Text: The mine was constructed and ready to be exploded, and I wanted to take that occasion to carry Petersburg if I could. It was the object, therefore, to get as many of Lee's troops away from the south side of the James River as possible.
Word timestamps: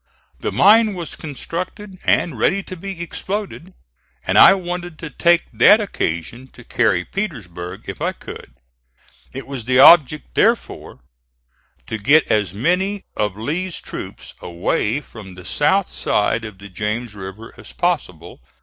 The 0.39 0.51
mine 0.51 0.95
was 0.95 1.15
constructed 1.15 1.99
and 2.07 2.35
ready 2.39 2.63
to 2.63 2.75
be 2.75 3.03
exploded, 3.03 3.75
and 4.25 4.35
I 4.35 4.55
wanted 4.55 4.97
to 4.97 5.11
take 5.11 5.43
that 5.53 5.79
occasion 5.79 6.47
to 6.53 6.63
carry 6.63 7.05
Petersburg 7.05 7.83
if 7.85 8.01
I 8.01 8.11
could. 8.11 8.55
It 9.31 9.45
was 9.45 9.65
the 9.65 9.77
object, 9.77 10.33
therefore, 10.33 11.01
to 11.85 11.97
get 11.99 12.31
as 12.31 12.51
many 12.51 13.03
of 13.15 13.37
Lee's 13.37 13.79
troops 13.79 14.33
away 14.41 15.01
from 15.01 15.35
the 15.35 15.45
south 15.45 15.91
side 15.91 16.45
of 16.45 16.57
the 16.57 16.69
James 16.69 17.13
River 17.13 17.53
as 17.55 17.71
possible. 17.71 18.41